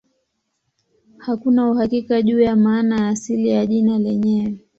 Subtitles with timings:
[1.17, 4.59] Hakuna uhakika juu ya maana ya asili ya jina lenyewe.